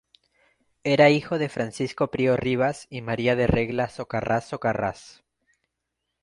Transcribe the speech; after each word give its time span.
Era 0.83 1.11
hijo 1.11 1.37
de 1.37 1.47
Francisco 1.47 2.09
Prío 2.09 2.35
Rivas 2.35 2.87
y 2.89 3.01
María 3.03 3.35
de 3.35 3.45
Regla 3.45 3.87
Socarrás 3.87 4.49
Socarrás. 4.49 5.23